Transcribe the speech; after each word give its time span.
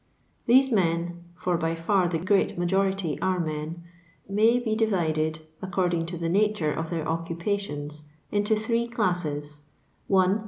Thibb 0.49 0.71
men, 0.71 1.25
for 1.35 1.57
by 1.57 1.75
&r 1.75 2.09
the 2.09 2.17
gteat 2.17 2.57
majority 2.57 3.21
are 3.21 3.39
men, 3.39 3.83
may 4.27 4.57
be 4.57 4.75
divided, 4.75 5.41
according 5.61 6.07
to 6.07 6.17
the 6.17 6.27
nature 6.27 6.73
of 6.73 6.89
their 6.89 7.05
occnpationi, 7.05 8.01
into 8.31 8.55
three 8.55 8.87
rliiiri:— 8.89 9.59
1. 10.07 10.39